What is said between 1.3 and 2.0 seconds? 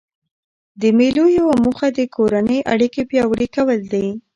یوه موخه د